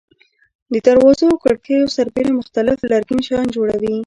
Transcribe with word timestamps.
د 0.71 0.73
دروازو 0.87 1.25
او 1.31 1.37
کړکیو 1.43 1.93
سربېره 1.97 2.31
مختلف 2.39 2.77
لرګین 2.91 3.19
شیان 3.27 3.47
جوړوي. 3.55 3.95